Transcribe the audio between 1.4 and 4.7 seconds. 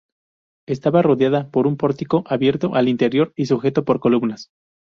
por un pórtico abierto al interior y sujeto por columnas.